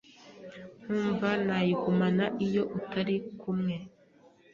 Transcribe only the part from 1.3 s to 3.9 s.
nayigumana Iyo utari kumwe